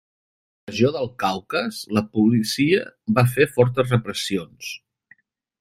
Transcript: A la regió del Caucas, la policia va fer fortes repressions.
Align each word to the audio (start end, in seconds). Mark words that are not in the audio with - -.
A 0.61 0.61
la 0.61 0.71
regió 0.71 0.89
del 0.95 1.09
Caucas, 1.23 1.81
la 1.99 2.03
policia 2.17 2.81
va 3.19 3.27
fer 3.37 3.49
fortes 3.59 3.97
repressions. 3.97 4.75